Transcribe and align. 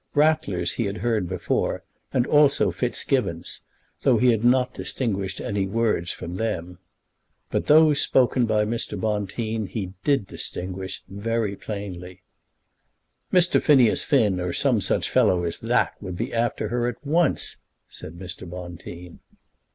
Ratler's 0.15 0.71
he 0.71 0.85
had 0.85 0.97
heard 1.05 1.29
before, 1.29 1.83
and 2.11 2.25
also 2.25 2.71
Fitzgibbon's, 2.71 3.61
though 4.01 4.17
he 4.17 4.31
had 4.31 4.43
not 4.43 4.73
distinguished 4.73 5.39
any 5.39 5.67
words 5.67 6.11
from 6.11 6.37
them. 6.37 6.79
But 7.51 7.67
those 7.67 8.01
spoken 8.01 8.47
by 8.47 8.65
Mr. 8.65 8.99
Bonteen 8.99 9.67
he 9.67 9.93
did 10.03 10.25
distinguish 10.25 11.03
very 11.07 11.55
plainly. 11.55 12.23
"Mr. 13.31 13.61
Phineas 13.61 14.03
Finn, 14.03 14.39
or 14.39 14.53
some 14.53 14.81
such 14.81 15.07
fellow 15.07 15.43
as 15.43 15.59
that, 15.59 15.93
would 16.01 16.17
be 16.17 16.33
after 16.33 16.69
her 16.69 16.87
at 16.87 17.05
once," 17.05 17.57
said 17.87 18.17
Mr. 18.17 18.49
Bonteen. 18.49 19.19